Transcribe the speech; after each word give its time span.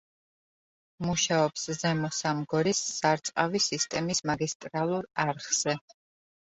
მუშაობს 1.07 1.65
ზემო 1.83 2.11
სამგორის 2.21 2.83
სარწყავი 2.97 3.65
სისტემის 3.69 4.27
მაგისტრალურ 4.33 5.11
არხზე. 5.31 5.83